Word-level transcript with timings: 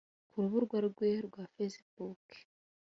Ku 0.29 0.37
rubuga 0.43 0.77
rwe 0.87 1.09
rwa 1.27 1.43
Facebook 1.53 2.23